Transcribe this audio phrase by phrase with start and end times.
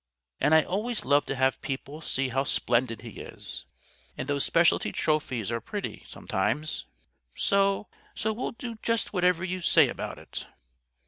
[0.39, 3.65] And I always love to have people see how splendid he is.
[4.17, 6.87] And those Specialty Trophies are pretty, sometimes.
[7.35, 10.47] So so we'll do just whatever you say about it."